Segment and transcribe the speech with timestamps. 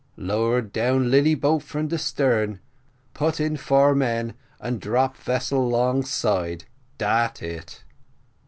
[0.17, 2.59] Lower down lilly boat from stern,
[3.13, 6.63] put in four men, and drop vessel 'longside
[6.97, 7.83] dat it."